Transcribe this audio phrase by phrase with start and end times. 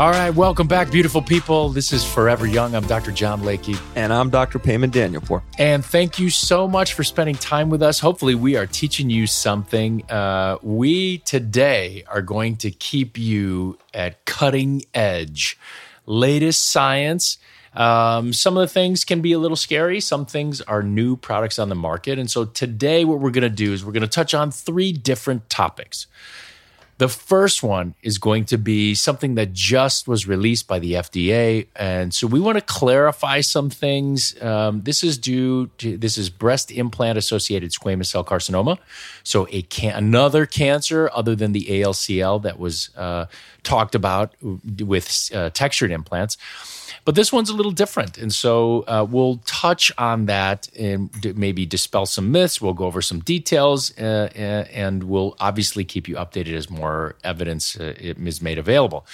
[0.00, 1.68] All right, welcome back, beautiful people.
[1.68, 2.74] This is Forever Young.
[2.74, 3.12] I'm Dr.
[3.12, 3.78] John Layke.
[3.94, 4.58] And I'm Dr.
[4.58, 5.42] Payman Danielpour.
[5.58, 8.00] And thank you so much for spending time with us.
[8.00, 10.10] Hopefully, we are teaching you something.
[10.10, 15.58] Uh, we today are going to keep you at cutting edge,
[16.06, 17.36] latest science.
[17.74, 20.00] Um, some of the things can be a little scary.
[20.00, 22.18] Some things are new products on the market.
[22.18, 24.92] And so today, what we're going to do is we're going to touch on three
[24.92, 26.06] different topics.
[27.00, 31.66] The first one is going to be something that just was released by the FDA.
[31.74, 34.36] And so we want to clarify some things.
[34.42, 38.76] Um, this is due to this is breast implant associated squamous cell carcinoma.
[39.22, 43.24] So a can- another cancer other than the ALCL that was uh,
[43.62, 46.36] talked about with uh, textured implants.
[47.04, 48.18] But this one's a little different.
[48.18, 52.60] And so uh, we'll touch on that and d- maybe dispel some myths.
[52.60, 54.30] We'll go over some details uh,
[54.72, 59.06] and we'll obviously keep you updated as more evidence uh, is made available.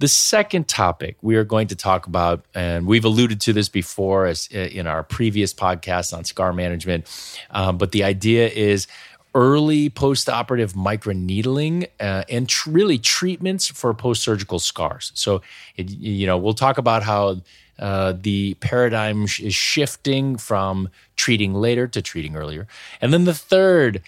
[0.00, 4.24] The second topic we are going to talk about, and we've alluded to this before
[4.24, 7.06] as uh, in our previous podcast on scar management,
[7.50, 8.86] um, but the idea is
[9.34, 15.12] early post-operative microneedling uh, and tr- really treatments for post-surgical scars.
[15.14, 15.42] So,
[15.76, 17.40] it, you know, we'll talk about how
[17.78, 22.66] uh, the paradigm sh- is shifting from treating later to treating earlier.
[23.00, 24.02] And then the third,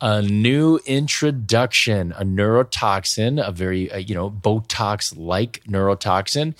[0.00, 6.54] a new introduction, a neurotoxin, a very, uh, you know, Botox-like neurotoxin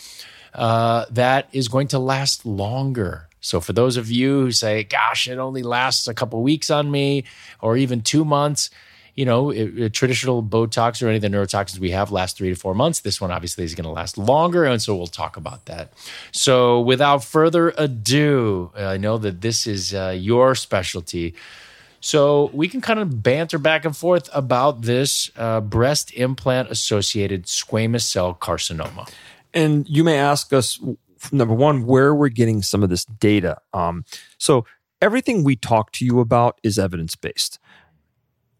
[0.54, 5.28] uh, that is going to last longer so for those of you who say, "Gosh,
[5.28, 7.24] it only lasts a couple weeks on me,
[7.60, 8.70] or even two months,"
[9.18, 12.50] you know, it, it, traditional Botox or any of the neurotoxins we have last three
[12.50, 13.00] to four months.
[13.00, 15.92] This one obviously is going to last longer, and so we'll talk about that.
[16.30, 21.34] So without further ado, I know that this is uh, your specialty.
[22.00, 27.46] So we can kind of banter back and forth about this uh, breast implant associated
[27.46, 29.10] squamous cell carcinoma.
[29.52, 30.78] And you may ask us,
[31.32, 33.58] number one, where we're getting some of this data.
[33.72, 34.04] Um,
[34.38, 34.64] so
[35.00, 37.58] everything we talk to you about is evidence based,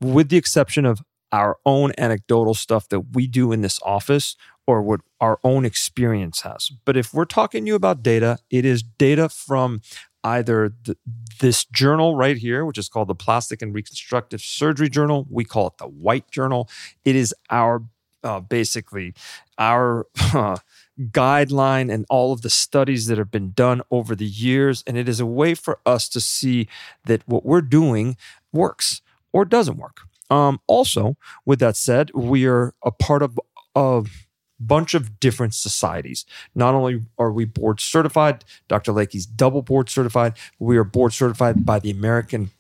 [0.01, 1.03] with the exception of
[1.33, 4.37] our own anecdotal stuff that we do in this office
[4.67, 6.71] or what our own experience has.
[6.85, 9.81] But if we're talking to you about data, it is data from
[10.25, 10.97] either the,
[11.41, 15.27] this journal right here, which is called the Plastic and Reconstructive Surgery Journal.
[15.31, 16.69] We call it the White Journal.
[17.05, 17.83] It is our
[18.23, 19.15] uh, basically
[19.59, 20.59] our uh,
[20.99, 24.83] guideline and all of the studies that have been done over the years.
[24.87, 26.69] And it is a way for us to see
[27.05, 28.17] that what we're doing
[28.53, 29.01] works
[29.33, 30.01] or doesn't work.
[30.31, 31.17] Um, also,
[31.47, 33.39] with that said, we are a part of
[33.75, 34.05] a
[34.61, 36.27] bunch of different societies.
[36.55, 38.93] Not only are we board certified, Dr.
[38.93, 42.51] Layke's double board certified, we are board certified by the American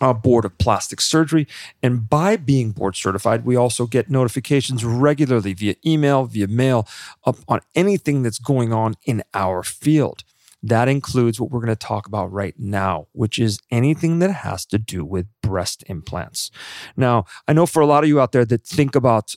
[0.00, 1.46] uh, board of plastic surgery.
[1.82, 6.88] And by being board certified, we also get notifications regularly via email, via mail,
[7.24, 10.24] up on anything that's going on in our field.
[10.62, 14.66] That includes what we're going to talk about right now, which is anything that has
[14.66, 16.50] to do with breast implants.
[16.96, 19.34] Now, I know for a lot of you out there that think about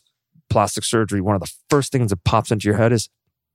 [0.49, 3.09] plastic surgery, one of the first things that pops into your head is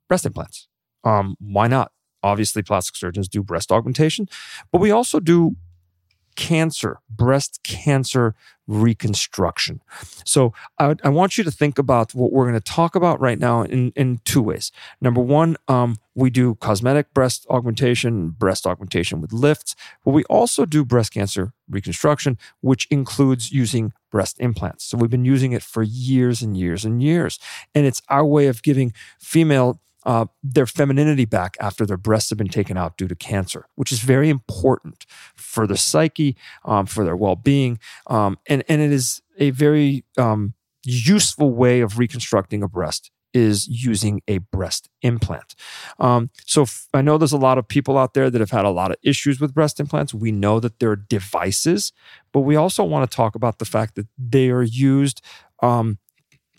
[0.08, 0.66] breast implants.
[1.04, 1.92] Um, why not?
[2.22, 4.28] Obviously, plastic surgeons do breast augmentation,
[4.72, 5.54] but we also do
[6.38, 8.36] cancer, breast cancer
[8.68, 9.82] reconstruction.
[10.24, 13.40] So I, I, want you to think about what we're going to talk about right
[13.40, 14.70] now in, in two ways.
[15.00, 19.74] Number one, um, we do cosmetic breast augmentation, breast augmentation with lifts,
[20.04, 24.84] but we also do breast cancer reconstruction, which includes using breast implants.
[24.84, 27.40] So we've been using it for years and years and years.
[27.74, 32.38] And it's our way of giving female uh, their femininity back after their breasts have
[32.38, 35.04] been taken out due to cancer, which is very important
[35.36, 36.34] for the psyche,
[36.64, 37.78] um, for their well being.
[38.06, 43.68] Um, and, and it is a very um, useful way of reconstructing a breast is
[43.68, 45.54] using a breast implant.
[45.98, 48.64] Um, so f- I know there's a lot of people out there that have had
[48.64, 50.14] a lot of issues with breast implants.
[50.14, 51.92] We know that they're devices,
[52.32, 55.20] but we also want to talk about the fact that they are used
[55.62, 55.98] um,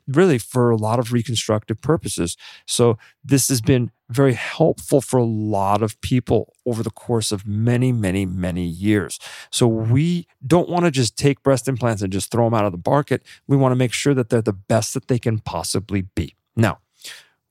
[0.10, 2.36] really for a lot of reconstructive purposes.
[2.66, 7.46] So this has been very helpful for a lot of people over the course of
[7.46, 9.20] many, many, many years.
[9.52, 12.72] So we don't want to just take breast implants and just throw them out of
[12.72, 13.24] the market.
[13.48, 16.36] We want to make sure that they're the best that they can possibly be.
[16.56, 16.80] Now,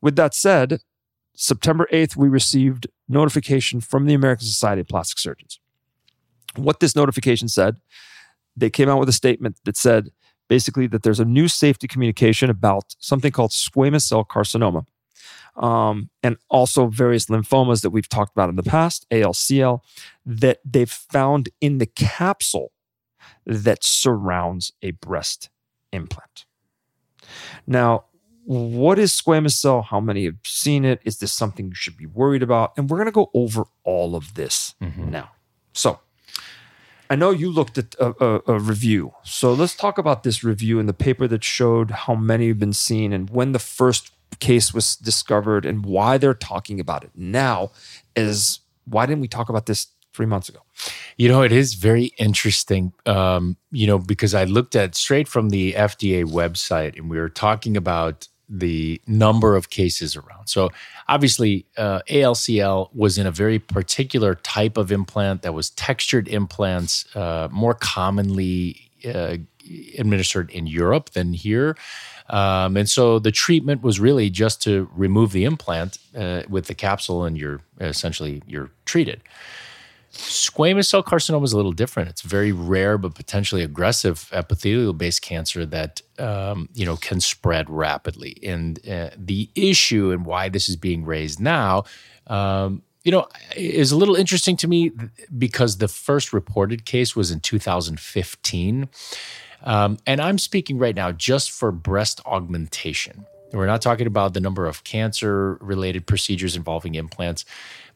[0.00, 0.80] with that said,
[1.34, 5.60] September 8th, we received notification from the American Society of Plastic Surgeons.
[6.56, 7.76] What this notification said,
[8.56, 10.10] they came out with a statement that said
[10.48, 14.86] basically that there's a new safety communication about something called squamous cell carcinoma.
[15.56, 19.80] Um, and also various lymphomas that we've talked about in the past, ALCL,
[20.24, 22.70] that they've found in the capsule
[23.44, 25.50] that surrounds a breast
[25.92, 26.44] implant.
[27.66, 28.04] Now,
[28.44, 29.82] what is squamous cell?
[29.82, 31.00] How many have seen it?
[31.04, 32.72] Is this something you should be worried about?
[32.76, 35.10] And we're going to go over all of this mm-hmm.
[35.10, 35.30] now.
[35.72, 36.00] So,
[37.10, 39.14] I know you looked at a, a, a, review.
[39.22, 42.74] So let's talk about this review and the paper that showed how many have been
[42.74, 47.70] seen and when the first case was discovered and why they're talking about it now.
[48.14, 50.60] Is why didn't we talk about this three months ago?
[51.16, 52.92] You know, it is very interesting.
[53.06, 57.28] Um, you know, because I looked at straight from the FDA website and we were
[57.28, 60.48] talking about the number of cases around.
[60.48, 60.70] So
[61.06, 67.04] obviously, uh, ALCL was in a very particular type of implant that was textured implants,
[67.14, 69.36] uh, more commonly uh,
[69.98, 71.76] administered in Europe than here.
[72.30, 76.74] Um, and so the treatment was really just to remove the implant uh, with the
[76.74, 79.22] capsule, and you're essentially you're treated.
[80.12, 82.08] Squamous cell carcinoma is a little different.
[82.08, 88.38] It's very rare but potentially aggressive epithelial-based cancer that um, you know can spread rapidly.
[88.42, 91.84] And uh, the issue and why this is being raised now,
[92.26, 94.92] um, you know, is a little interesting to me
[95.36, 98.88] because the first reported case was in 2015,
[99.62, 103.26] um, and I'm speaking right now just for breast augmentation.
[103.52, 107.44] We're not talking about the number of cancer-related procedures involving implants.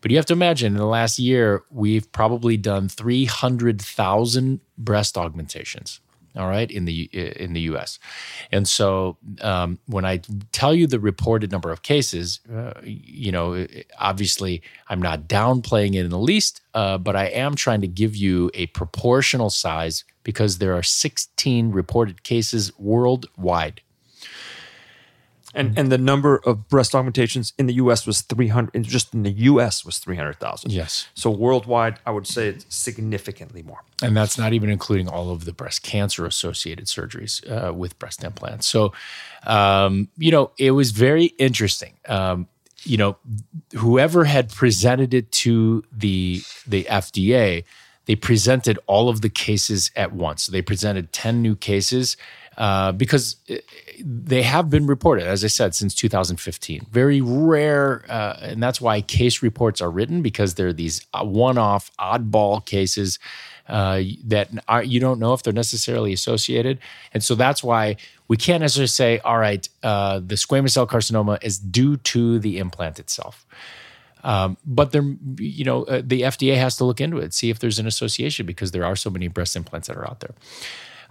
[0.02, 6.00] But you have to imagine in the last year, we've probably done 300,000 breast augmentations.
[6.34, 7.99] All right, in the in the U.S.,
[8.50, 13.66] and so um, when I tell you the reported number of cases, uh, you know,
[13.99, 18.16] obviously I'm not downplaying it in the least, uh, but I am trying to give
[18.16, 23.82] you a proportional size because there are 16 reported cases worldwide.
[25.54, 28.06] And and the number of breast augmentations in the U.S.
[28.06, 28.82] was three hundred.
[28.84, 29.84] Just in the U.S.
[29.84, 30.72] was three hundred thousand.
[30.72, 31.08] Yes.
[31.14, 33.82] So worldwide, I would say it's significantly more.
[34.02, 38.25] And that's not even including all of the breast cancer associated surgeries uh, with breast
[38.25, 38.66] implants.
[38.66, 38.93] So,
[39.46, 41.94] um, you know, it was very interesting.
[42.08, 42.49] Um,
[42.84, 43.16] you know,
[43.76, 47.64] whoever had presented it to the the FDA,
[48.06, 50.44] they presented all of the cases at once.
[50.44, 52.16] So they presented ten new cases
[52.58, 53.56] uh, because uh,
[53.99, 56.87] they have been reported, as I said, since 2015.
[56.90, 61.90] Very rare, uh, and that's why case reports are written because they're these uh, one-off,
[61.99, 63.18] oddball cases
[63.68, 66.78] uh, that are, you don't know if they're necessarily associated,
[67.14, 67.97] and so that's why
[68.28, 72.59] we can't necessarily say, all right, uh, the squamous cell carcinoma is due to the
[72.59, 73.47] implant itself.
[74.25, 75.02] Um, but there,
[75.38, 78.47] you know, uh, the FDA has to look into it, see if there's an association
[78.47, 80.35] because there are so many breast implants that are out there.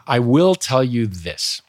[0.07, 1.61] I will tell you this.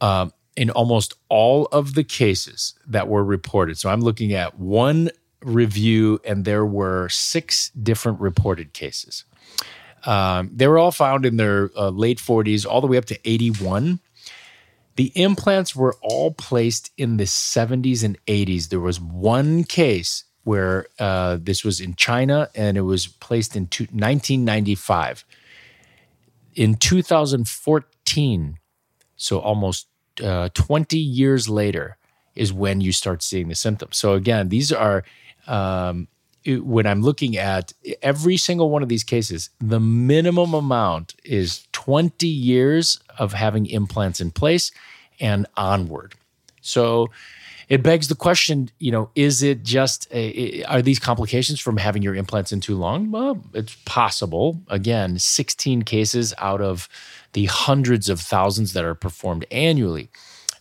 [0.00, 5.10] Um, in almost all of the cases that were reported, so I'm looking at one
[5.42, 9.24] review, and there were six different reported cases.
[10.04, 13.18] Um, they were all found in their uh, late 40s, all the way up to
[13.28, 14.00] 81.
[14.96, 18.68] The implants were all placed in the 70s and 80s.
[18.68, 23.62] There was one case where uh, this was in China and it was placed in
[23.62, 25.24] 1995
[26.54, 28.58] in 2014,
[29.16, 29.86] so almost
[30.22, 31.96] uh, 20 years later,
[32.34, 33.96] is when you start seeing the symptoms.
[33.96, 35.04] So again, these are
[35.46, 36.08] um,
[36.46, 42.26] when I'm looking at every single one of these cases, the minimum amount is 20
[42.26, 44.72] years of having implants in place
[45.20, 46.14] and onward.
[46.62, 47.10] So
[47.70, 52.02] it begs the question, you know, is it just a, are these complications from having
[52.02, 53.12] your implants in too long?
[53.12, 54.60] Well, it's possible.
[54.68, 56.88] Again, 16 cases out of
[57.32, 60.10] the hundreds of thousands that are performed annually.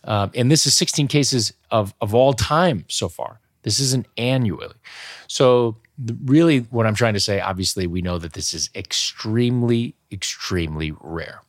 [0.04, 3.40] Um, and this is 16 cases of, of all time so far.
[3.64, 4.76] This isn't annually.
[5.28, 5.78] So,
[6.24, 11.42] really, what I'm trying to say, obviously, we know that this is extremely, extremely rare.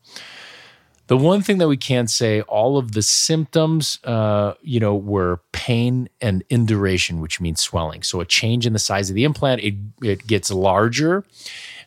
[1.10, 5.40] The one thing that we can say, all of the symptoms, uh, you know, were
[5.50, 8.04] pain and induration, which means swelling.
[8.04, 9.74] So a change in the size of the implant, it,
[10.04, 11.24] it gets larger.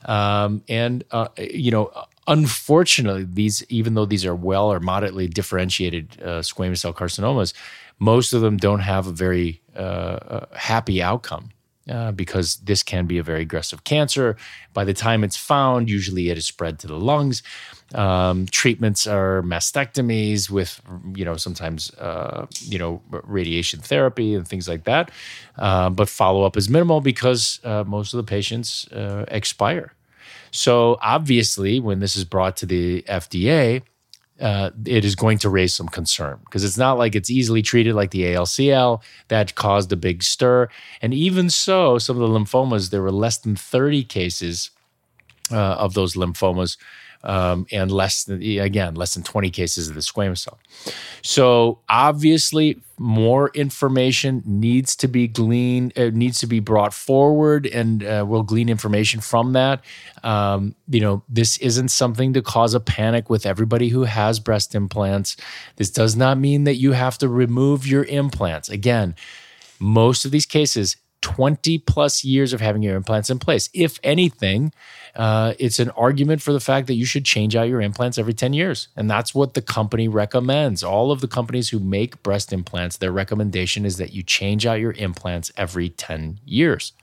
[0.03, 1.89] Um, and, uh, you know,
[2.27, 7.53] unfortunately, these, even though these are well or moderately differentiated uh, squamous cell carcinomas,
[7.99, 11.51] most of them don't have a very uh, uh, happy outcome.
[11.89, 14.37] Uh, because this can be a very aggressive cancer.
[14.73, 17.43] By the time it's found, usually it is spread to the lungs.
[17.93, 20.81] Um, treatments are mastectomies with,
[21.15, 25.11] you know, sometimes, uh, you know, radiation therapy and things like that.
[25.57, 29.93] Uh, but follow up is minimal because uh, most of the patients uh, expire.
[30.51, 33.83] So obviously, when this is brought to the FDA,
[34.39, 37.95] uh, it is going to raise some concern because it's not like it's easily treated
[37.95, 40.69] like the ALCL that caused a big stir.
[41.01, 44.71] And even so, some of the lymphomas, there were less than 30 cases
[45.51, 46.77] uh, of those lymphomas
[47.23, 50.59] um, and less than again less than 20 cases of the squamous cell.
[51.21, 58.03] So obviously more information needs to be gleaned uh, needs to be brought forward and
[58.03, 59.83] uh, we'll glean information from that.
[60.23, 64.75] Um, you know this isn't something to cause a panic with everybody who has breast
[64.75, 65.37] implants.
[65.77, 68.69] This does not mean that you have to remove your implants.
[68.69, 69.15] Again
[69.79, 74.71] most of these cases 20 plus years of having your implants in place if anything
[75.15, 78.33] uh, it's an argument for the fact that you should change out your implants every
[78.33, 78.87] 10 years.
[78.95, 80.83] And that's what the company recommends.
[80.83, 84.79] All of the companies who make breast implants, their recommendation is that you change out
[84.79, 86.93] your implants every 10 years.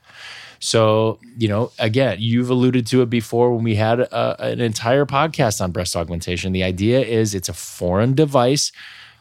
[0.59, 5.05] So, you know, again, you've alluded to it before when we had a, an entire
[5.05, 6.51] podcast on breast augmentation.
[6.51, 8.71] The idea is it's a foreign device.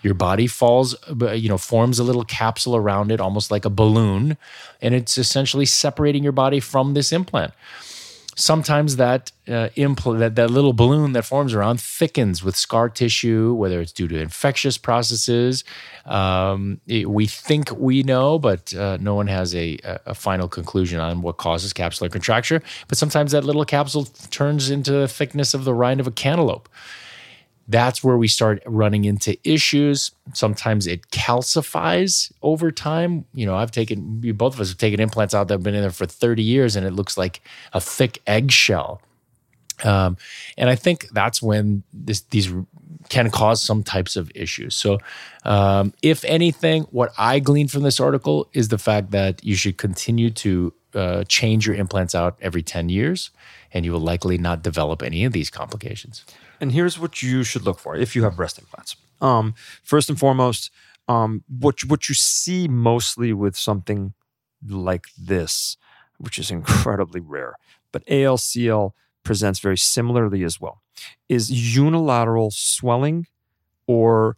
[0.02, 4.36] Your body falls, you know, forms a little capsule around it, almost like a balloon,
[4.80, 7.52] and it's essentially separating your body from this implant
[8.40, 13.52] sometimes that uh, impl- that, that little balloon that forms around thickens with scar tissue,
[13.54, 15.64] whether it's due to infectious processes.
[16.06, 21.00] Um, it, we think we know, but uh, no one has a, a, final conclusion
[21.00, 22.62] on what causes capsular contracture.
[22.88, 26.68] But sometimes that little capsule turns into the thickness of the rind of a cantaloupe
[27.70, 30.10] that's where we start running into issues.
[30.34, 33.24] Sometimes it calcifies over time.
[33.32, 35.82] You know, I've taken, both of us have taken implants out that have been in
[35.82, 37.40] there for 30 years and it looks like
[37.72, 39.00] a thick eggshell.
[39.84, 40.16] Um,
[40.58, 42.52] and I think that's when this, these
[43.08, 44.74] can cause some types of issues.
[44.74, 44.98] So,
[45.44, 49.78] um, if anything, what I gleaned from this article is the fact that you should
[49.78, 53.30] continue to uh, change your implants out every 10 years,
[53.72, 56.26] and you will likely not develop any of these complications.
[56.60, 58.96] And here's what you should look for if you have breast implants.
[59.20, 60.70] Um, first and foremost,
[61.08, 64.14] um, what what you see mostly with something
[64.66, 65.76] like this,
[66.18, 67.54] which is incredibly rare,
[67.92, 68.92] but ALCL
[69.24, 70.82] presents very similarly as well,
[71.28, 73.26] is unilateral swelling
[73.86, 74.36] or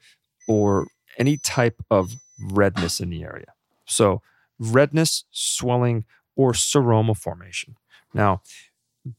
[0.49, 0.87] or
[1.19, 3.53] any type of redness in the area.
[3.85, 4.23] So
[4.59, 6.05] redness, swelling,
[6.37, 7.77] or seroma formation.
[8.15, 8.43] Now,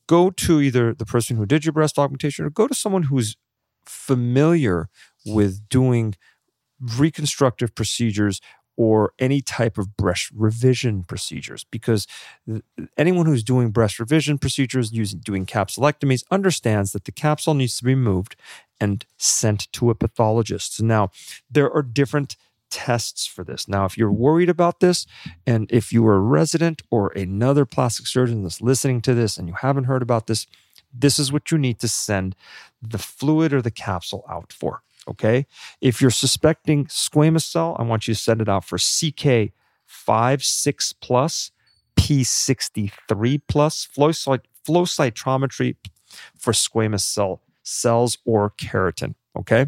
[0.08, 3.36] go to either the person who did your breast augmentation or go to someone who's
[3.86, 4.90] familiar
[5.26, 6.16] with doing
[6.98, 8.40] reconstructive procedures
[8.76, 12.08] or any type of breast revision procedures because
[12.98, 17.84] anyone who's doing breast revision procedures using doing capsulectomies understands that the capsule needs to
[17.84, 18.36] be removed
[18.80, 20.78] and sent to a pathologist.
[20.78, 21.12] So now
[21.50, 22.36] there are different
[22.74, 23.68] tests for this.
[23.68, 25.06] Now, if you're worried about this,
[25.46, 29.48] and if you are a resident or another plastic surgeon that's listening to this and
[29.48, 30.48] you haven't heard about this,
[30.92, 32.36] this is what you need to send
[32.82, 34.82] the fluid or the capsule out for.
[35.08, 35.46] Okay.
[35.82, 39.54] If you're suspecting squamous cell, I want you to send it out for CK
[39.86, 41.52] 56 plus,
[41.96, 45.76] P63 plus, flow, flow cytometry
[46.38, 49.14] for squamous cell cells or keratin.
[49.38, 49.68] Okay.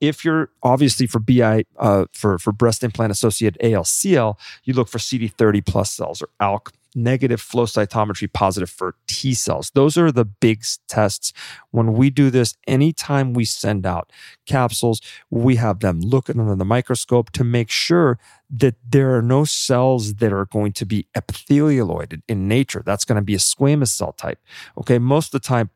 [0.00, 4.98] If you're obviously for BI uh, for for breast implant associated ALCL, you look for
[4.98, 9.70] CD30 plus cells or ALK negative flow cytometry positive for T cells.
[9.74, 11.32] Those are the big tests.
[11.70, 14.12] When we do this, anytime we send out
[14.46, 18.18] capsules, we have them look under the microscope to make sure
[18.50, 22.82] that there are no cells that are going to be epithelioid in nature.
[22.84, 24.40] That's going to be a squamous cell type.
[24.78, 24.98] Okay.
[24.98, 25.70] Most of the time,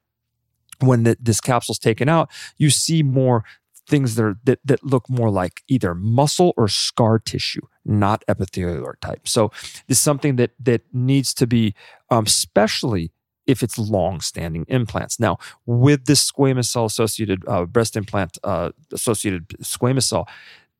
[0.80, 3.44] when the, this capsule is taken out, you see more
[3.86, 8.94] things that, are, that that look more like either muscle or scar tissue, not epithelial
[9.00, 9.28] type.
[9.28, 9.50] So
[9.88, 11.74] this is something that that needs to be,
[12.10, 13.12] um, especially
[13.46, 15.20] if it's long-standing implants.
[15.20, 15.36] Now,
[15.66, 20.26] with this squamous cell associated uh, breast implant uh, associated squamous cell,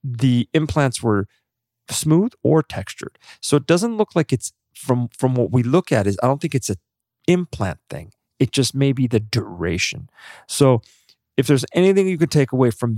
[0.03, 1.27] the implants were
[1.91, 3.19] smooth or textured.
[3.41, 6.41] So it doesn't look like it's from from what we look at is I don't
[6.41, 6.79] think it's an
[7.27, 8.13] implant thing.
[8.39, 10.09] It just may be the duration.
[10.49, 10.83] So
[11.37, 12.97] if there's anything you can take away from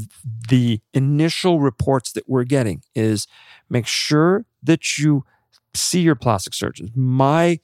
[0.49, 3.27] the initial reports that we're getting is
[3.71, 5.25] make sure that you
[5.75, 6.91] see your plastic surgeons.
[6.95, 7.61] My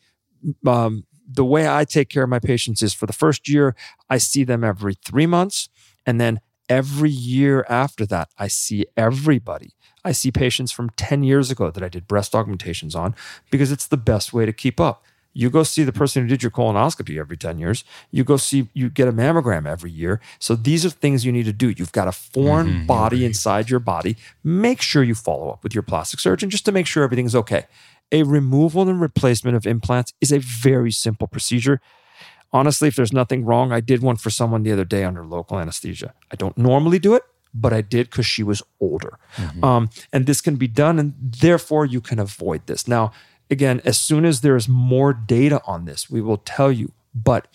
[0.66, 3.74] um, the way I take care of my patients is for the first year,
[4.10, 5.68] I see them every three months.
[6.04, 9.70] And then every year after that, I see everybody.
[10.04, 13.14] I see patients from 10 years ago that I did breast augmentations on
[13.50, 15.04] because it's the best way to keep up.
[15.34, 17.84] You go see the person who did your colonoscopy every 10 years.
[18.10, 20.20] You go see, you get a mammogram every year.
[20.38, 21.70] So these are things you need to do.
[21.70, 24.16] You've got a foreign mm-hmm, body inside your body.
[24.44, 27.66] Make sure you follow up with your plastic surgeon just to make sure everything's okay.
[28.10, 31.80] A removal and replacement of implants is a very simple procedure.
[32.52, 35.58] Honestly, if there's nothing wrong, I did one for someone the other day under local
[35.58, 36.12] anesthesia.
[36.30, 37.22] I don't normally do it,
[37.54, 39.18] but I did because she was older.
[39.36, 39.64] Mm-hmm.
[39.64, 42.86] Um, and this can be done, and therefore you can avoid this.
[42.86, 43.12] Now,
[43.50, 46.92] again, as soon as there is more data on this, we will tell you.
[47.14, 47.46] But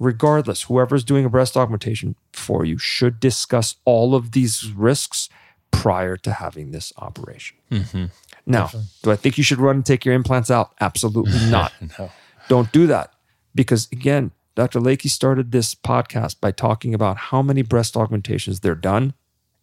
[0.00, 5.28] regardless, whoever's doing a breast augmentation for you should discuss all of these risks
[5.70, 7.56] prior to having this operation.
[7.70, 8.06] Mm-hmm.
[8.46, 8.88] Now, Definitely.
[9.02, 10.72] do I think you should run and take your implants out?
[10.80, 11.72] Absolutely not.
[11.98, 12.10] no.
[12.48, 13.12] Don't do that.
[13.54, 14.80] Because again, Dr.
[14.80, 19.14] Layke started this podcast by talking about how many breast augmentations they're done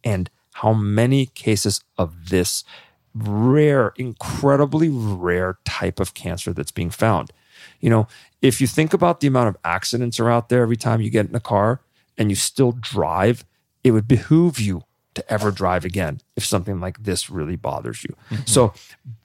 [0.03, 2.63] and how many cases of this
[3.13, 7.31] rare, incredibly rare type of cancer that's being found.
[7.79, 8.07] You know,
[8.41, 11.27] if you think about the amount of accidents are out there every time you get
[11.27, 11.81] in a car
[12.17, 13.45] and you still drive,
[13.83, 18.15] it would behoove you to ever drive again if something like this really bothers you.
[18.29, 18.43] Mm-hmm.
[18.45, 18.73] So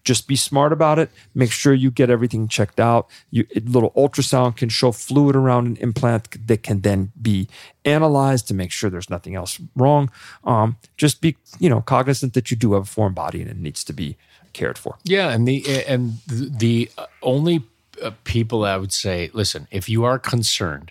[0.05, 1.11] just be smart about it.
[1.35, 3.09] Make sure you get everything checked out.
[3.31, 7.49] You, a little ultrasound can show fluid around an implant that can then be
[7.85, 10.11] analyzed to make sure there's nothing else wrong.
[10.45, 13.57] Um, just be, you know, cognizant that you do have a foreign body and it
[13.57, 14.17] needs to be
[14.53, 14.99] cared for.
[15.05, 16.91] Yeah, and the and the
[17.23, 17.63] only
[18.03, 20.91] uh, people I would say, listen, if you are concerned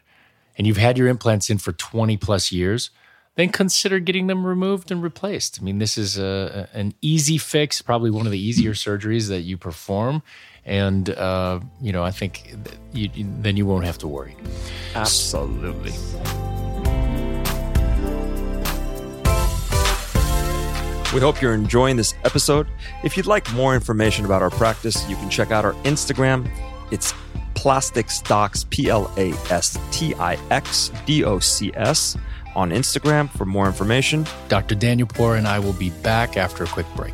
[0.57, 2.91] and you've had your implants in for 20 plus years,
[3.35, 5.59] then consider getting them removed and replaced.
[5.59, 9.41] I mean, this is a, an easy fix, probably one of the easier surgeries that
[9.41, 10.23] you perform.
[10.65, 12.55] And, uh, you know, I think
[12.93, 14.35] you, then you won't have to worry.
[14.95, 15.91] Absolutely.
[21.13, 22.67] We hope you're enjoying this episode.
[23.03, 26.49] If you'd like more information about our practice, you can check out our Instagram.
[26.91, 27.13] It's
[27.53, 32.17] Plastix Docs, P L A S T I X D O C S
[32.55, 34.25] on Instagram for more information.
[34.47, 34.75] Dr.
[34.75, 37.13] Danielpour and I will be back after a quick break.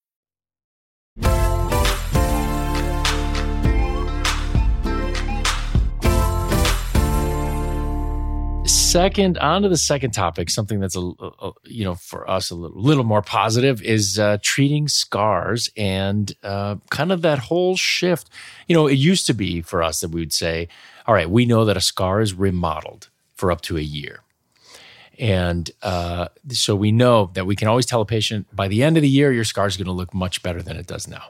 [8.91, 12.55] Second, on to the second topic, something that's a, a you know for us a
[12.55, 18.29] little, little more positive is uh, treating scars and uh, kind of that whole shift.
[18.67, 20.67] You know, it used to be for us that we would say,
[21.07, 24.23] "All right, we know that a scar is remodeled for up to a year."
[25.19, 28.97] And uh, so we know that we can always tell a patient by the end
[28.97, 31.25] of the year, your scar is going to look much better than it does now.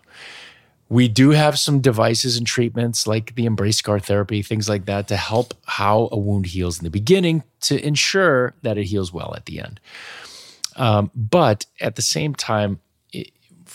[0.88, 5.08] We do have some devices and treatments like the embrace scar therapy, things like that,
[5.08, 9.34] to help how a wound heals in the beginning to ensure that it heals well
[9.36, 9.80] at the end.
[10.76, 12.80] Um, but at the same time,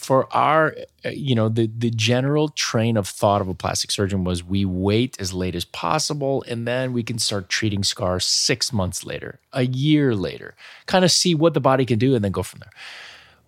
[0.06, 0.72] for our,
[1.04, 4.64] uh, you know, the the general train of thought of a plastic surgeon was we
[4.64, 9.40] wait as late as possible, and then we can start treating scars six months later,
[9.52, 10.54] a year later,
[10.86, 12.70] kind of see what the body can do, and then go from there.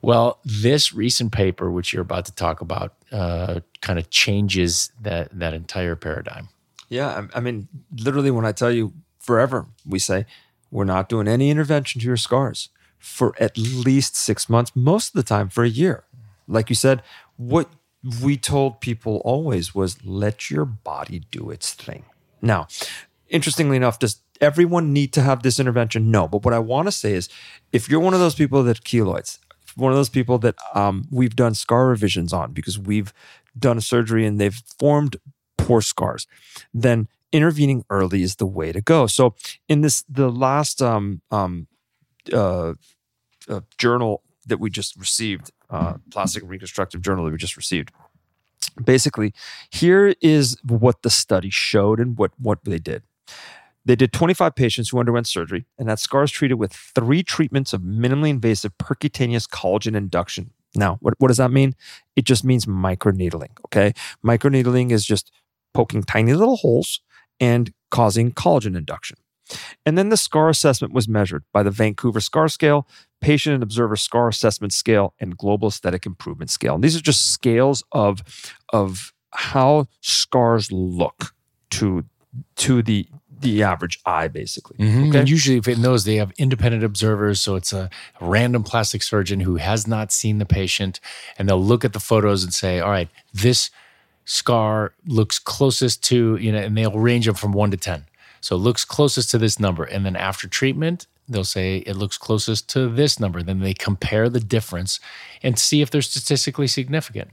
[0.02, 5.28] Well, this recent paper, which you're about to talk about, uh, kind of changes that
[5.38, 6.48] that entire paradigm.
[6.88, 10.26] Yeah, I mean, literally, when I tell you forever, we say
[10.72, 15.14] we're not doing any intervention to your scars for at least six months, most of
[15.14, 16.02] the time for a year
[16.48, 17.02] like you said,
[17.36, 17.70] what
[18.22, 22.04] we told people always was let your body do its thing.
[22.40, 22.68] Now,
[23.28, 26.10] interestingly enough, does everyone need to have this intervention?
[26.10, 26.26] No.
[26.28, 27.28] But what I want to say is
[27.72, 29.38] if you're one of those people that keloids,
[29.76, 33.12] one of those people that um, we've done scar revisions on because we've
[33.58, 35.16] done a surgery and they've formed
[35.56, 36.26] poor scars,
[36.72, 39.06] then intervening early is the way to go.
[39.06, 39.34] So
[39.68, 41.66] in this, the last um, um,
[42.32, 42.74] uh,
[43.48, 47.90] uh, journal that we just received, uh, plastic reconstructive journal that we just received.
[48.82, 49.32] Basically,
[49.70, 53.02] here is what the study showed and what what they did.
[53.84, 57.80] They did 25 patients who underwent surgery and had scars treated with three treatments of
[57.80, 60.50] minimally invasive percutaneous collagen induction.
[60.74, 61.74] Now, what, what does that mean?
[62.14, 63.50] It just means microneedling.
[63.66, 63.94] Okay.
[64.22, 65.32] Microneedling is just
[65.72, 67.00] poking tiny little holes
[67.40, 69.16] and causing collagen induction.
[69.86, 72.86] And then the scar assessment was measured by the Vancouver Scar Scale,
[73.20, 76.74] Patient and Observer Scar Assessment Scale, and Global Aesthetic Improvement Scale.
[76.74, 78.22] And these are just scales of,
[78.72, 81.34] of how scars look
[81.70, 82.04] to,
[82.56, 83.06] to the
[83.40, 84.76] the average eye, basically.
[84.78, 85.08] Mm-hmm.
[85.08, 85.18] Okay?
[85.20, 87.40] And usually, in those, they have independent observers.
[87.40, 91.00] So it's a random plastic surgeon who has not seen the patient,
[91.38, 93.70] and they'll look at the photos and say, "All right, this
[94.24, 98.06] scar looks closest to you know," and they'll range them from one to ten.
[98.40, 99.84] So it looks closest to this number.
[99.84, 103.42] And then after treatment, they'll say it looks closest to this number.
[103.42, 105.00] Then they compare the difference
[105.42, 107.30] and see if they're statistically significant.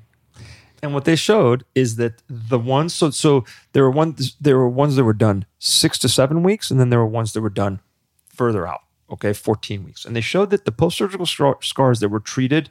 [0.84, 4.70] And what they showed is that the ones so so there were ones there were
[4.70, 7.50] ones that were done six to seven weeks, and then there were ones that were
[7.50, 7.80] done
[8.28, 10.06] further out, okay, 14 weeks.
[10.06, 12.70] And they showed that the post-surgical scars that were treated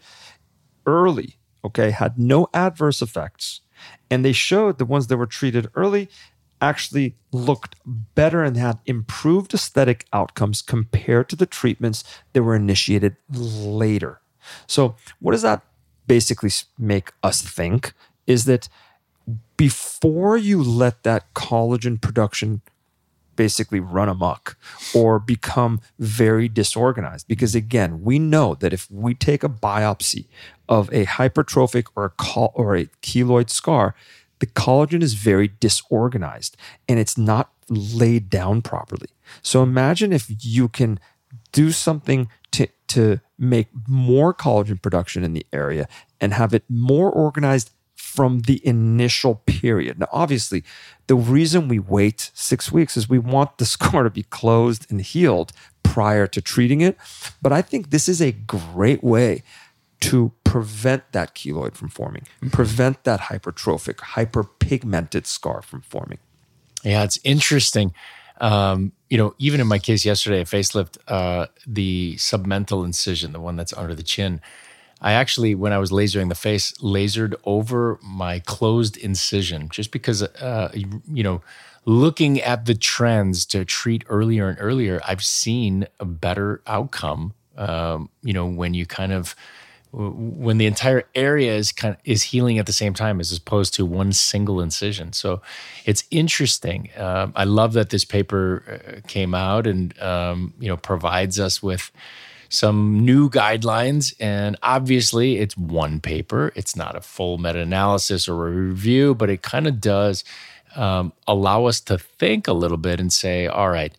[0.87, 3.63] early, okay, had no adverse effects.
[4.11, 6.09] And they showed the ones that were treated early
[6.61, 7.77] actually looked
[8.15, 14.21] better and had improved aesthetic outcomes compared to the treatments that were initiated later.
[14.67, 15.63] So, what does that
[16.07, 17.93] basically make us think?
[18.27, 18.69] Is that
[19.57, 22.61] before you let that collagen production
[23.37, 24.57] basically run amok
[24.95, 27.29] or become very disorganized.
[27.29, 30.27] Because again, we know that if we take a biopsy
[30.69, 33.95] of a hypertrophic or a, col- or a keloid scar,
[34.45, 36.55] the collagen is very disorganized
[36.87, 39.09] and it's not laid down properly.
[39.41, 41.01] So imagine if you can
[41.53, 45.89] do something to, to make more collagen production in the area
[46.21, 49.99] and have it more organized from the initial period.
[49.99, 50.63] Now, obviously,
[51.07, 55.01] the reason we wait six weeks is we want the scar to be closed and
[55.01, 55.53] healed
[55.83, 56.99] prior to treating it.
[57.41, 59.43] But I think this is a great way
[60.01, 66.19] to prevent that keloid from forming, prevent that hypertrophic, hyperpigmented scar from forming.
[66.85, 67.93] Yeah, it's interesting.
[68.41, 73.41] Um, you know, even in my case yesterday, a facelift, uh, the submental incision, the
[73.41, 74.41] one that's under the chin,
[75.01, 80.23] I actually, when I was lasering the face, lasered over my closed incision just because,
[80.23, 81.43] uh, you know,
[81.85, 88.09] looking at the trends to treat earlier and earlier, I've seen a better outcome, um,
[88.23, 89.35] you know, when you kind of,
[89.97, 93.75] when the entire area is kind of is healing at the same time as opposed
[93.75, 95.13] to one single incision.
[95.13, 95.41] So
[95.85, 96.91] it's interesting.
[96.97, 101.63] Um, I love that this paper uh, came out and um, you know provides us
[101.63, 101.93] with
[102.49, 104.15] some new guidelines.
[104.19, 106.53] And obviously, it's one paper.
[106.57, 110.25] It's not a full meta analysis or a review, but it kind of does
[110.75, 113.97] um, allow us to think a little bit and say, all right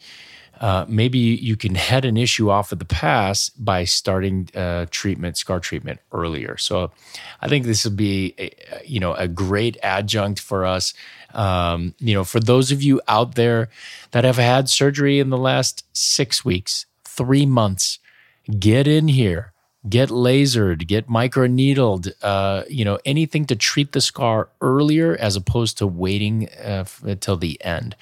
[0.61, 5.37] uh, maybe you can head an issue off of the pass by starting uh, treatment,
[5.37, 6.57] scar treatment earlier.
[6.57, 6.91] So,
[7.41, 8.51] I think this would be, a,
[8.85, 10.93] you know, a great adjunct for us.
[11.33, 13.69] Um, you know, for those of you out there
[14.11, 17.99] that have had surgery in the last six weeks, three months,
[18.59, 19.51] get in here,
[19.87, 22.11] get lasered, get microneedled.
[22.21, 27.37] Uh, you know, anything to treat the scar earlier as opposed to waiting uh, until
[27.37, 27.95] the end.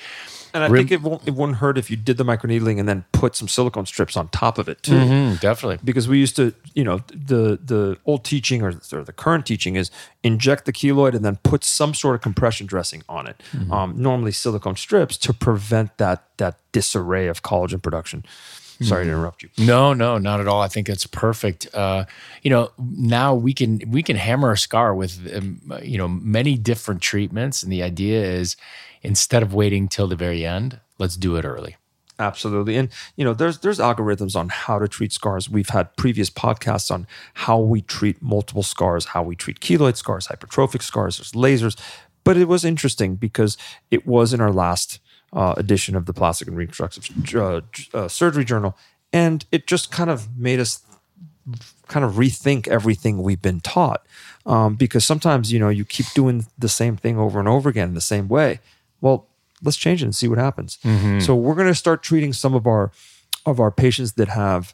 [0.54, 3.06] And I think it won't it wouldn't hurt if you did the microneedling and then
[3.12, 4.94] put some silicone strips on top of it too.
[4.94, 5.80] Mm-hmm, definitely.
[5.84, 9.76] Because we used to, you know, the the old teaching or, or, the current teaching
[9.76, 9.90] is
[10.22, 13.42] inject the keloid and then put some sort of compression dressing on it.
[13.52, 13.74] Mm-hmm.
[13.74, 18.24] Um, normally silicone strips to prevent that that disarray of collagen production.
[18.84, 19.18] Sorry to mm-hmm.
[19.18, 19.50] interrupt you.
[19.58, 20.62] No, no, not at all.
[20.62, 21.68] I think it's perfect.
[21.74, 22.06] Uh,
[22.42, 26.58] you know, now we can we can hammer a scar with um, you know many
[26.58, 28.56] different treatments, and the idea is
[29.02, 31.76] instead of waiting till the very end, let's do it early.
[32.20, 32.78] Absolutely.
[32.78, 35.50] And you know, there's there's algorithms on how to treat scars.
[35.50, 40.28] We've had previous podcasts on how we treat multiple scars, how we treat keloid scars,
[40.28, 41.80] hypertrophic scars, there's lasers.
[42.24, 43.58] But it was interesting because
[43.92, 45.00] it was in our last
[45.34, 47.62] uh, edition of the Plastic and Reconstructive uh,
[47.94, 48.78] uh, Surgery Journal,
[49.12, 50.82] and it just kind of made us
[51.88, 54.06] kind of rethink everything we've been taught.
[54.46, 57.90] Um, because sometimes you know you keep doing the same thing over and over again
[57.90, 58.60] in the same way
[59.04, 59.28] well,
[59.62, 60.80] let's change it and see what happens.
[60.84, 61.20] Mm-hmm.
[61.20, 62.92] So we're going to start treating some of our
[63.46, 64.74] of our patients that have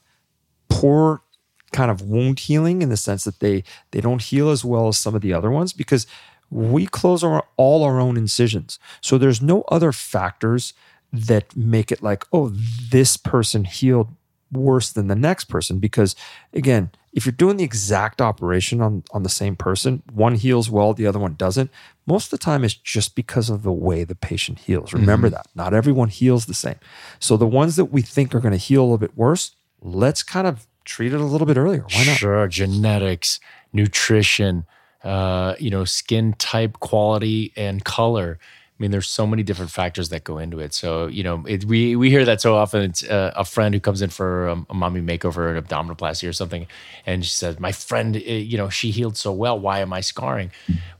[0.69, 1.23] poor
[1.71, 4.97] kind of wound healing in the sense that they they don't heal as well as
[4.97, 6.05] some of the other ones because
[6.51, 8.79] we close our, all our own incisions.
[9.01, 10.73] So there's no other factors
[11.11, 12.49] that make it like, oh,
[12.91, 14.09] this person healed
[14.51, 15.77] worse than the next person.
[15.79, 16.15] Because
[16.53, 20.93] again if you're doing the exact operation on on the same person one heals well
[20.93, 21.71] the other one doesn't
[22.05, 24.91] most of the time it's just because of the way the patient heals.
[24.93, 25.35] Remember Mm-hmm.
[25.35, 25.47] that.
[25.55, 26.75] Not everyone heals the same.
[27.19, 30.23] So the ones that we think are going to heal a little bit worse let's
[30.23, 31.85] kind of treat it a little bit earlier.
[31.93, 32.17] Why not?
[32.17, 33.39] Sure, genetics,
[33.71, 34.65] nutrition,
[35.03, 38.39] uh, you know, skin type, quality, and color.
[38.41, 40.73] I mean, there's so many different factors that go into it.
[40.73, 42.83] So, you know, it, we we hear that so often.
[42.83, 46.31] It's uh, a friend who comes in for um, a mommy makeover, an abdominoplasty or
[46.31, 46.65] something,
[47.05, 49.59] and she says, "My friend, uh, you know, she healed so well.
[49.59, 50.51] Why am I scarring?"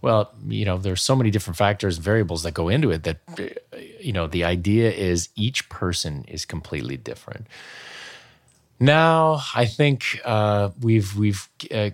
[0.02, 3.04] Well, you know, there's so many different factors, variables that go into it.
[3.04, 7.48] That, uh, you know, the idea is each person is completely different.
[8.78, 11.92] Now, I think uh, we've we've uh,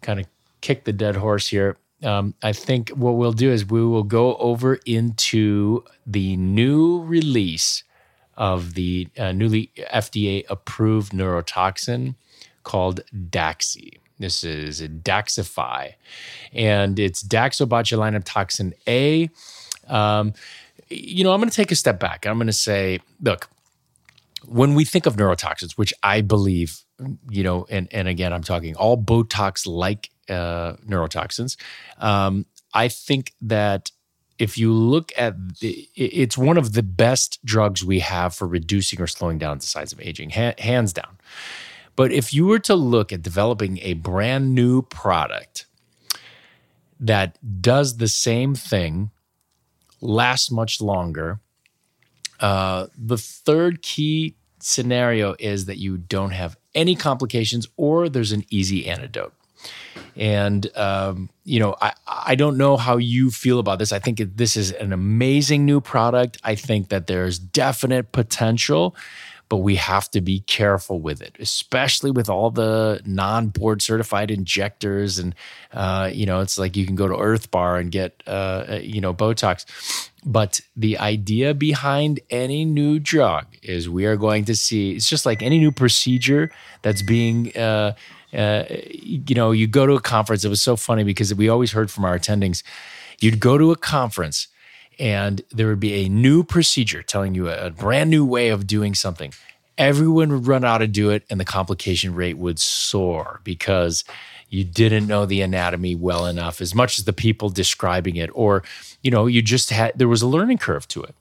[0.00, 0.26] kind of
[0.64, 1.76] kicked the dead horse here.
[2.02, 7.84] Um, I think what we'll do is we will go over into the new release
[8.36, 12.14] of the uh, newly FDA approved neurotoxin
[12.62, 14.00] called Daxi.
[14.18, 15.94] This is Daxxify,
[16.54, 19.28] and it's Daxobotulinum toxin A.
[19.86, 20.32] Um,
[20.88, 22.26] you know, I'm going to take a step back.
[22.26, 23.50] I'm going to say, look,
[24.46, 26.83] when we think of neurotoxins, which I believe,
[27.28, 31.56] you know, and and again, I'm talking all Botox like uh, neurotoxins.
[31.98, 33.90] Um, I think that
[34.38, 39.00] if you look at the, it's one of the best drugs we have for reducing
[39.00, 41.18] or slowing down the signs of aging, ha- hands down.
[41.96, 45.66] But if you were to look at developing a brand new product
[46.98, 49.10] that does the same thing,
[50.00, 51.38] lasts much longer,
[52.40, 58.44] uh, the third key scenario is that you don't have any complications or there's an
[58.50, 59.32] easy antidote.
[60.16, 63.92] And, um, you know, I, I don't know how you feel about this.
[63.92, 66.38] I think this is an amazing new product.
[66.44, 68.94] I think that there's definite potential,
[69.48, 74.30] but we have to be careful with it, especially with all the non board certified
[74.30, 75.18] injectors.
[75.18, 75.34] And,
[75.72, 79.00] uh, you know, it's like you can go to Earth Bar and get, uh, you
[79.00, 80.10] know, Botox.
[80.24, 85.26] But the idea behind any new drug is we are going to see, it's just
[85.26, 86.50] like any new procedure
[86.82, 87.94] that's being, uh,
[88.32, 90.44] uh, you know, you go to a conference.
[90.44, 92.62] It was so funny because we always heard from our attendings,
[93.20, 94.48] you'd go to a conference
[94.98, 98.66] and there would be a new procedure telling you a, a brand new way of
[98.66, 99.32] doing something.
[99.76, 104.04] Everyone would run out to do it, and the complication rate would soar because
[104.48, 108.62] you didn't know the anatomy well enough, as much as the people describing it, or
[109.02, 111.14] you know, you just had there was a learning curve to it.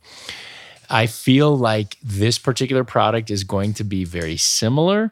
[0.90, 5.12] I feel like this particular product is going to be very similar,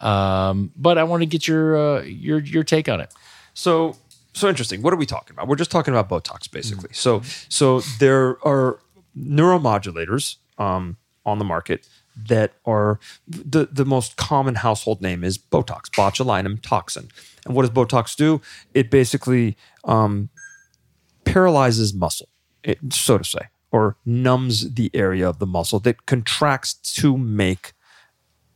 [0.00, 3.12] um, but I want to get your uh, your your take on it.
[3.54, 3.96] So
[4.32, 4.82] so interesting.
[4.82, 5.48] What are we talking about?
[5.48, 6.90] We're just talking about Botox, basically.
[6.92, 8.78] So so there are
[9.16, 11.86] neuromodulators um, on the market
[12.26, 17.08] that are the the most common household name is Botox, botulinum toxin.
[17.46, 18.40] And what does Botox do?
[18.74, 20.28] It basically um,
[21.24, 22.28] paralyzes muscle,
[22.62, 27.72] it, so to say, or numbs the area of the muscle that contracts to make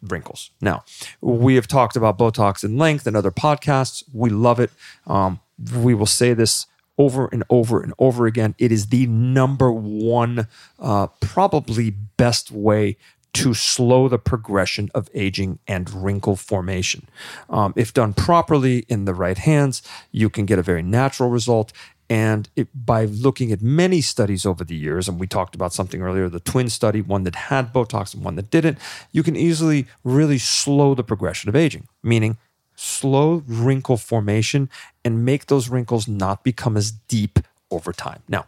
[0.02, 0.50] wrinkles.
[0.60, 0.84] Now,
[1.20, 4.02] we have talked about Botox in length in other podcasts.
[4.12, 4.70] We love it.
[5.06, 5.40] Um,
[5.76, 6.66] we will say this
[6.98, 8.54] over and over and over again.
[8.58, 10.48] It is the number one,
[10.78, 12.96] uh, probably best way
[13.34, 17.08] to slow the progression of aging and wrinkle formation.
[17.48, 21.72] Um, if done properly in the right hands, you can get a very natural result.
[22.10, 26.02] And it, by looking at many studies over the years, and we talked about something
[26.02, 28.78] earlier, the twin study, one that had Botox and one that didn't,
[29.12, 32.36] you can easily really slow the progression of aging, meaning
[32.74, 34.68] slow wrinkle formation
[35.04, 37.38] and make those wrinkles not become as deep
[37.70, 38.22] over time.
[38.28, 38.44] Now,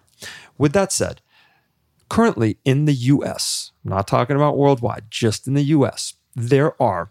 [0.59, 1.23] with that said,
[2.15, 7.11] currently in the US, I'm not talking about worldwide, just in the US, there are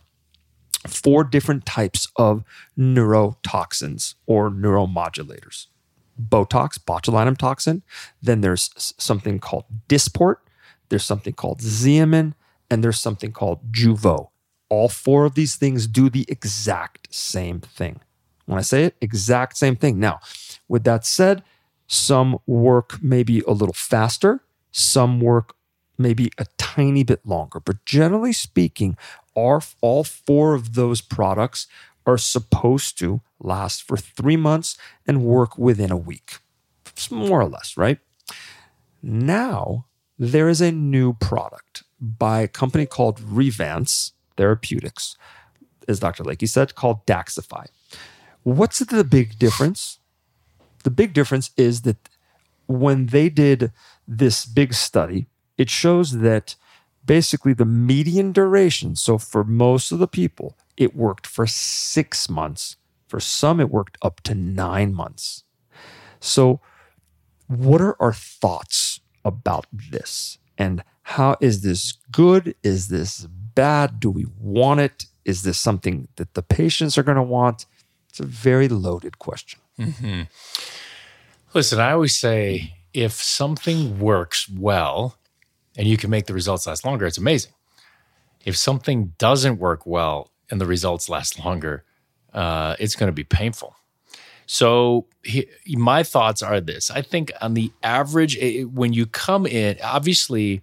[0.88, 2.46] four different types of
[2.80, 5.68] neurotoxins or neuromodulators.
[6.18, 7.84] Botox, botulinum toxin.
[8.22, 10.38] Then there's something called Dysport.
[10.88, 12.34] There's something called Xeomin,
[12.72, 14.30] and there's something called Jeuveau.
[14.70, 18.00] All four of these things do the exact same thing.
[18.46, 20.00] When I say it, exact same thing.
[20.00, 20.22] Now,
[20.70, 21.44] with that said,
[21.88, 24.40] some work maybe a little faster,
[24.74, 25.56] some work
[25.98, 27.60] maybe a tiny bit longer.
[27.60, 28.98] But generally speaking,
[29.36, 31.68] our, all four of those products
[32.06, 36.40] are supposed to last for three months and work within a week,
[36.88, 38.00] It's more or less, right?
[39.02, 39.86] Now,
[40.18, 45.18] there is a new product by a company called Revance Therapeutics,
[45.88, 46.24] as Dr.
[46.24, 47.68] Layke said, called Daxxify.
[48.44, 50.00] What's the big difference?
[50.84, 52.10] The big difference is that
[52.68, 53.72] when they did
[54.08, 56.56] this big study, it shows that
[57.06, 58.96] basically the median duration.
[58.96, 62.78] So for most of the people, it worked for six months.
[63.08, 65.44] For some, it worked up to nine months.
[66.20, 66.62] So,
[67.48, 70.40] what are our thoughts about this?
[70.58, 72.56] And how is this good?
[72.64, 74.00] Is this bad?
[74.00, 75.06] Do we want it?
[75.26, 77.66] Is this something that the patients are going to want?
[78.10, 79.60] It's a very loaded question.
[79.78, 80.22] Mm-hmm.
[81.54, 85.18] Listen, I always say if something works well
[85.76, 87.54] and you can make the results last longer, it's amazing.
[88.46, 91.84] If something doesn't work well and the results last longer,
[92.34, 93.76] uh, it's going to be painful.
[94.46, 99.48] So, he, my thoughts are this I think on the average, it, when you come
[99.48, 100.62] in, obviously,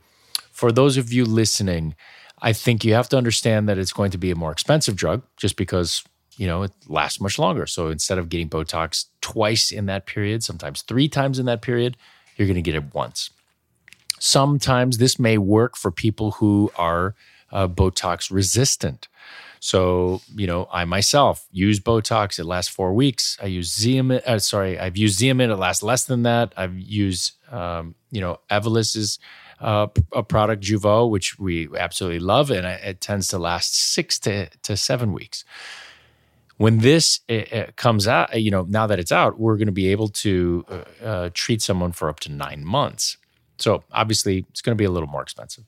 [0.52, 1.94] for those of you listening,
[2.42, 5.22] I think you have to understand that it's going to be a more expensive drug
[5.36, 6.04] just because
[6.36, 7.66] you know it lasts much longer.
[7.66, 11.96] So instead of getting Botox twice in that period, sometimes three times in that period,
[12.40, 13.28] you're going to get it once.
[14.18, 17.14] Sometimes this may work for people who are
[17.52, 19.08] uh, Botox resistant.
[19.60, 22.38] So, you know, I myself use Botox.
[22.38, 23.36] It lasts four weeks.
[23.42, 24.22] I use Xeomin.
[24.26, 25.50] Uh, sorry, I've used Xeomin.
[25.50, 26.54] It lasts less than that.
[26.56, 29.18] I've used, um, you know, Evolus's
[29.60, 34.48] uh, a product, Jeuveau, which we absolutely love, and it tends to last six to,
[34.62, 35.44] to seven weeks.
[36.60, 39.64] When this it, it comes out, eh, you know, now that it's out, we're going
[39.64, 40.66] to be able to
[41.02, 43.16] uh, treat someone for up to nine months.
[43.56, 45.64] So obviously, it's going to be a little more expensive.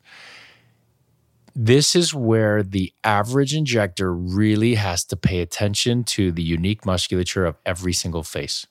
[1.57, 7.47] This is where the average injector really has to pay attention to the unique musculature
[7.47, 8.67] of every single face.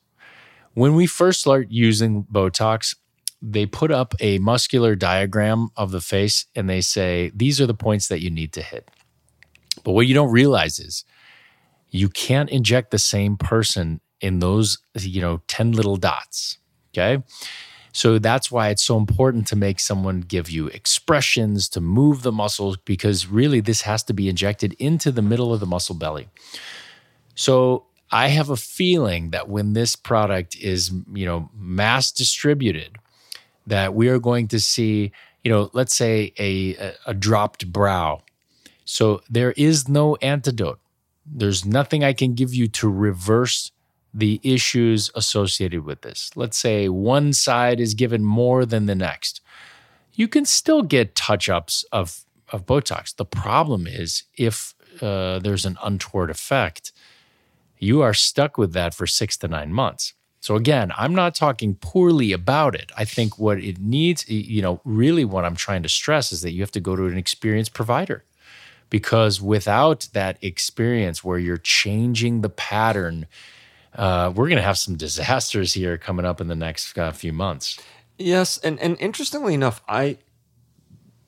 [0.76, 2.96] When we first start using Botox,
[3.42, 7.74] they put up a muscular diagram of the face and they say, these are the
[7.74, 8.92] points that you need to hit.
[9.84, 11.04] But what you don't realize is
[11.92, 16.58] you can't inject the same person in those, you know, 10 little dots.
[16.90, 17.24] Okay.
[17.94, 22.32] So that's why it's so important to make someone give you expressions to move the
[22.32, 26.30] muscles because really this has to be injected into the middle of the muscle belly.
[27.36, 32.98] So I have a feeling that when this product is, you know, mass distributed,
[33.68, 35.12] that we are going to see,
[35.44, 38.22] you know, let's say a, a dropped brow.
[38.86, 40.81] So there is no antidote.
[41.34, 43.72] There's nothing I can give you to reverse
[44.14, 46.32] the issues associated with this.
[46.36, 49.42] Let's say one side is given more than the next.
[50.14, 53.16] You can still get touch ups of, of Botox.
[53.16, 56.92] The problem is if uh, there's an untoward effect,
[57.80, 60.14] you are stuck with that for six to nine months.
[60.42, 62.92] So again, I'm not talking poorly about it.
[62.98, 66.52] I think what it needs, you know, really what I'm trying to stress is that
[66.52, 68.24] you have to go to an experienced provider.
[68.92, 73.26] Because without that experience where you're changing the pattern,
[73.96, 77.34] uh, we're going to have some disasters here coming up in the next uh, few
[77.34, 77.80] months.
[78.20, 80.18] Yes, and and interestingly enough, I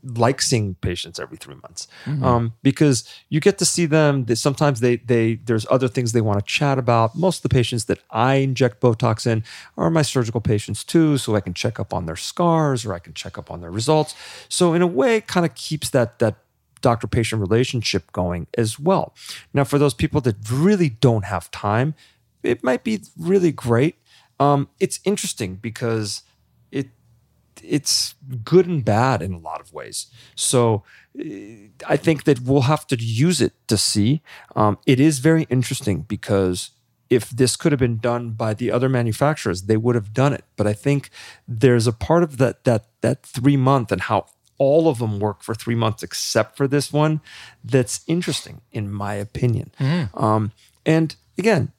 [0.04, 2.23] like seeing patients every three months mm-hmm.
[2.23, 4.26] um, because you get to see them.
[4.26, 7.15] They, sometimes they they there's other things they want to chat about.
[7.15, 9.43] Most of the patients that I inject Botox in
[9.78, 12.99] are my surgical patients too, so I can check up on their scars or I
[12.99, 14.13] can check up on their results.
[14.49, 16.36] So in a way, it kind of keeps that that
[16.84, 19.15] doctor patient relationship going as well.
[19.54, 21.96] Now, for those people that really don't have time,
[22.43, 23.96] it might be really great.
[24.39, 26.22] Um, it's interesting because
[26.72, 26.89] it
[27.63, 30.08] it's good and bad in a lot of ways.
[30.36, 30.84] So
[31.88, 34.22] I think that we'll have to use it to see.
[34.56, 36.72] Um, it is very interesting because
[37.10, 40.43] if this could have been done by the other manufacturers, they would have done it.
[40.56, 41.10] But I think
[41.48, 44.26] there's a part of that that that three month and how
[44.58, 47.22] all of them work for three months except for this one
[47.63, 49.72] that's interesting in my opinion.
[49.80, 50.22] Mm.
[50.22, 50.52] Um,
[50.86, 51.72] and again,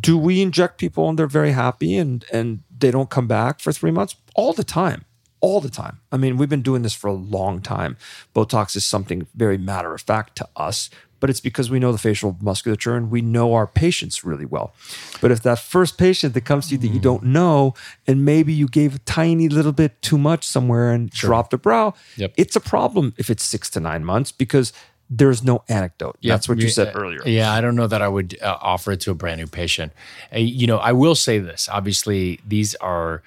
[0.00, 3.72] do we inject people and they're very happy and and they don't come back for
[3.72, 5.04] three months all the time
[5.44, 6.00] all the time.
[6.10, 7.98] I mean, we've been doing this for a long time.
[8.34, 10.88] Botox is something very matter of fact to us,
[11.20, 14.74] but it's because we know the facial musculature and we know our patients really well.
[15.20, 17.74] But if that first patient that comes to you that you don't know,
[18.06, 21.28] and maybe you gave a tiny little bit too much somewhere and sure.
[21.28, 22.34] dropped a brow, yep.
[22.36, 24.72] it's a problem if it's six to nine months because
[25.10, 26.16] there's no anecdote.
[26.20, 26.32] Yep.
[26.32, 27.20] That's what you said earlier.
[27.26, 29.92] Yeah, I don't know that I would uh, offer it to a brand new patient.
[30.34, 31.68] Uh, you know, I will say this.
[31.70, 33.22] Obviously, these are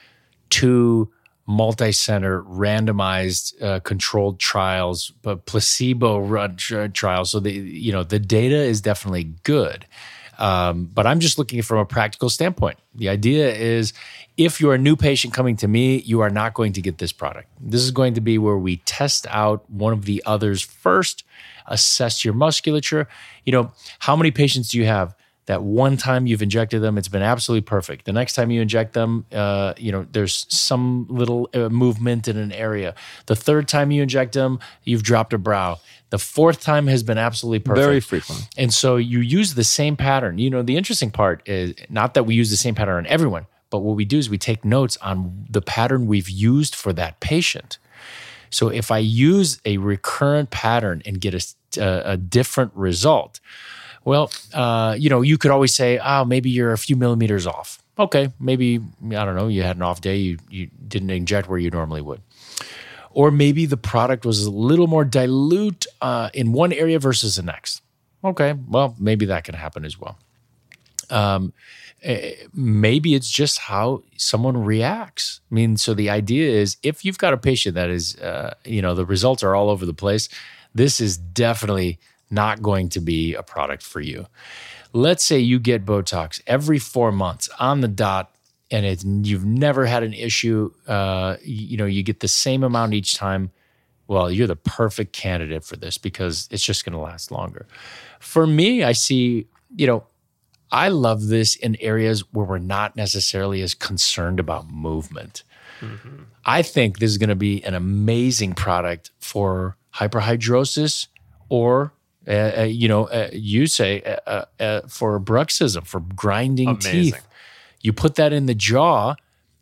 [0.50, 1.12] two
[1.48, 7.32] multi-center randomized uh, controlled trials but placebo run trials.
[7.32, 9.86] So the you know the data is definitely good.
[10.40, 12.78] Um, but i'm just looking from a practical standpoint.
[12.94, 13.94] The idea is
[14.36, 17.12] if you're a new patient coming to me you are not going to get this
[17.12, 17.48] product.
[17.60, 21.24] This is going to be where we test out one of the others first
[21.68, 23.08] assess your musculature.
[23.46, 25.16] You know how many patients do you have
[25.48, 28.06] that one time you've injected them, it's been absolutely perfect.
[28.06, 32.38] The next time you inject them, uh, you know, there's some little uh, movement in
[32.38, 32.94] an area.
[33.26, 35.80] The third time you inject them, you've dropped a brow.
[36.10, 37.86] The fourth time has been absolutely perfect.
[37.86, 38.48] Very frequent.
[38.58, 40.38] And so you use the same pattern.
[40.38, 43.48] You know, the interesting part is not that we use the same pattern on everyone,
[43.70, 47.20] but what we do is we take notes on the pattern we've used for that
[47.22, 47.78] patient.
[48.50, 53.40] So if I use a recurrent pattern and get a, a, a different result,
[54.08, 57.84] well, uh, you know, you could always say, oh, maybe you're a few millimeters off.
[58.00, 61.60] Okay, maybe, I don't know, you had an off day, you, you didn't inject where
[61.60, 62.22] you normally would.
[63.12, 67.44] Or maybe the product was a little more dilute uh, in one area versus the
[67.44, 67.82] next.
[68.24, 70.18] Okay, well, maybe that can happen as well.
[71.10, 71.52] Um,
[72.02, 75.42] eh, maybe it's just how someone reacts.
[75.52, 78.82] I mean, so the idea is if you've got a patient that is, uh, you
[78.82, 80.30] know, the results are all over the place,
[80.74, 82.00] this is definitely
[82.30, 84.28] not going to be a product for you.
[84.94, 88.34] Let's say you get Botox every four months on the dot,
[88.72, 90.72] and it's, you've never had an issue.
[90.88, 93.52] Uh, you know, you get the same amount each time.
[94.08, 97.68] Well, you're the perfect candidate for this because it's just going to last longer.
[98.20, 100.06] For me, I see, you know,
[100.72, 105.44] I love this in areas where we're not necessarily as concerned about movement.
[105.82, 106.24] Mm-hmm.
[106.46, 111.08] I think this is going to be an amazing product for hyperhidrosis
[111.50, 111.94] or
[112.28, 116.92] uh, uh, you know, uh, you say uh, uh, uh, for bruxism, for grinding Amazing.
[116.92, 117.28] teeth.
[117.82, 119.16] You put that in the jaw.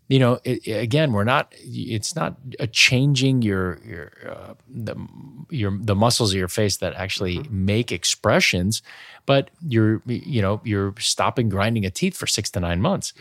[0.07, 1.53] You know, it, again, we're not.
[1.57, 4.95] It's not a changing your your the
[5.49, 7.66] your the muscles of your face that actually mm-hmm.
[7.66, 8.82] make expressions
[9.26, 13.13] but you're you know you're stopping grinding a teeth for six to nine months.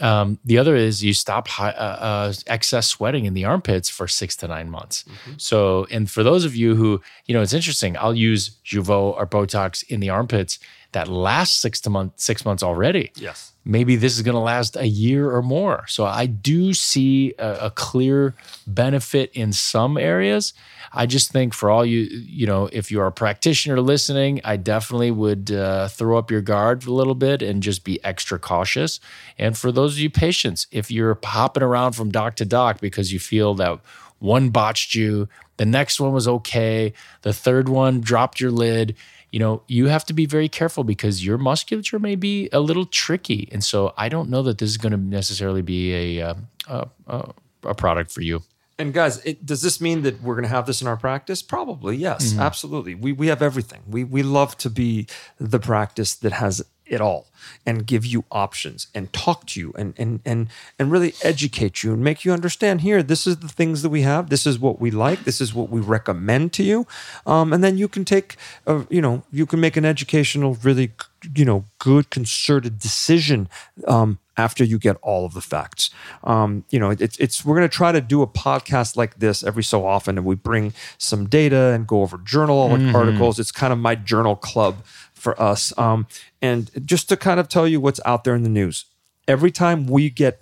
[0.00, 4.06] Um, the other is you stop high, uh, uh, excess sweating in the armpits for
[4.06, 5.04] six to nine months.
[5.04, 5.32] Mm-hmm.
[5.38, 7.96] So, and for those of you who you know, it's interesting.
[7.98, 10.58] I'll use Jeuveau or Botox in the armpits
[10.92, 13.12] that last six to month six months already.
[13.16, 13.52] Yes.
[13.64, 15.84] Maybe this is going to last a year or more.
[15.88, 18.34] So I do see a, a clear
[18.66, 20.54] benefit in some areas.
[20.90, 24.56] I just think for all you, you know, if you are a practitioner listening, I
[24.56, 29.00] definitely would uh, throw up your guard a little bit and just be extra cautious.
[29.36, 33.12] And for those of you patients, if you're hopping around from doc to doc because
[33.12, 33.80] you feel that
[34.18, 35.28] one botched you,
[35.58, 38.96] the next one was okay, the third one dropped your lid,
[39.30, 42.86] you know, you have to be very careful because your musculature may be a little
[42.86, 43.48] tricky.
[43.52, 46.88] And so I don't know that this is going to necessarily be a, um, a,
[47.06, 47.30] a,
[47.64, 48.42] a product for you.
[48.78, 51.42] And guys, it, does this mean that we're going to have this in our practice?
[51.42, 52.40] Probably, yes, mm-hmm.
[52.40, 52.94] absolutely.
[52.94, 53.82] We we have everything.
[53.88, 55.08] We we love to be
[55.38, 57.26] the practice that has it all
[57.64, 61.92] and give you options and talk to you and and and and really educate you
[61.92, 64.30] and make you understand here this is the things that we have.
[64.30, 65.24] This is what we like.
[65.24, 66.86] This is what we recommend to you.
[67.26, 68.36] Um, and then you can take
[68.66, 70.92] a, you know you can make an educational really
[71.34, 73.48] you know good concerted decision
[73.86, 75.90] um, after you get all of the facts.
[76.24, 79.42] Um, you know, it's, it's we're going to try to do a podcast like this
[79.42, 82.94] every so often, and we bring some data and go over journal mm-hmm.
[82.94, 83.38] articles.
[83.38, 85.76] It's kind of my journal club for us.
[85.76, 86.06] Um,
[86.40, 88.84] and just to kind of tell you what's out there in the news,
[89.26, 90.40] every time we get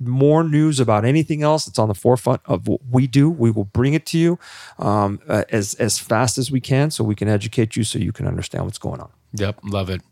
[0.00, 3.66] more news about anything else that's on the forefront of what we do, we will
[3.66, 4.38] bring it to you
[4.78, 8.12] um, uh, as as fast as we can, so we can educate you, so you
[8.12, 9.10] can understand what's going on.
[9.32, 10.02] Yep, love it.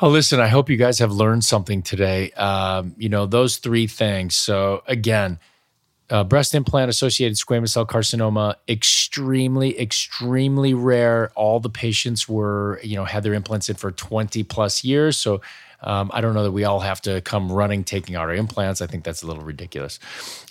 [0.00, 2.30] Oh, listen, I hope you guys have learned something today.
[2.32, 4.36] Um, you know, those three things.
[4.36, 5.40] So, again,
[6.08, 11.30] uh, breast implant associated squamous cell carcinoma, extremely, extremely rare.
[11.34, 15.16] All the patients were, you know, had their implants in for 20 plus years.
[15.16, 15.40] So,
[15.80, 18.80] um, I don't know that we all have to come running taking our implants.
[18.80, 20.00] I think that's a little ridiculous.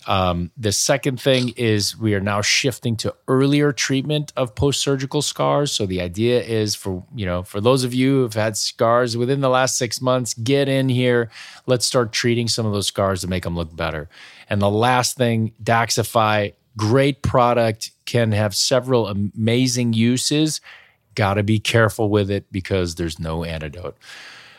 [0.08, 5.74] Um, the second thing is we are now shifting to earlier treatment of post-surgical scars.
[5.74, 9.42] So the idea is for you know for those of you who've had scars within
[9.42, 11.30] the last six months, get in here.
[11.66, 14.10] Let's start treating some of those scars to make them look better.
[14.50, 20.62] And the last thing, Daxxify, great product, can have several amazing uses.
[21.16, 23.98] Got to be careful with it because there's no antidote.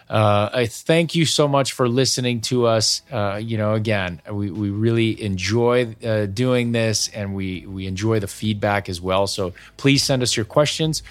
[0.09, 3.03] Uh, I thank you so much for listening to us.
[3.13, 8.21] Uh, you know, again, we, we really enjoy uh, doing this and we, we enjoy
[8.21, 9.27] the feedback as well.
[9.27, 11.03] So please send us your questions.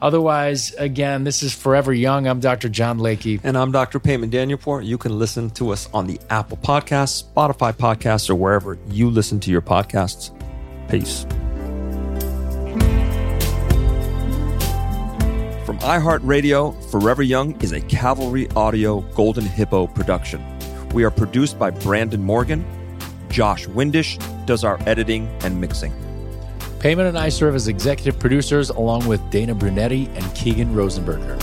[0.00, 2.28] Otherwise, again, this is Forever Young.
[2.28, 2.68] I'm Dr.
[2.68, 3.40] John Layke.
[3.42, 3.98] And I'm Dr.
[3.98, 4.84] Payman Danielpour.
[4.84, 9.40] You can listen to us on the Apple Podcasts, Spotify Podcasts, or wherever you listen
[9.40, 10.30] to your podcasts.
[10.88, 11.26] Peace.
[15.74, 20.40] From iHeartRadio, Forever Young is a Cavalry Audio Golden Hippo production.
[20.90, 22.64] We are produced by Brandon Morgan.
[23.28, 24.16] Josh Windish
[24.46, 25.92] does our editing and mixing.
[26.78, 31.42] Payman and I serve as executive producers along with Dana Brunetti and Keegan Rosenberger.